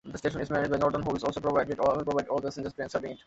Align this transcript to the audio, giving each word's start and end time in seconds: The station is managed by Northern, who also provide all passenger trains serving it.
The 0.03 0.17
station 0.17 0.41
is 0.41 0.49
managed 0.49 0.71
by 0.71 0.77
Northern, 0.79 1.03
who 1.03 1.11
also 1.11 1.39
provide 1.39 1.77
all 1.77 2.41
passenger 2.41 2.71
trains 2.71 2.91
serving 2.91 3.11
it. 3.11 3.19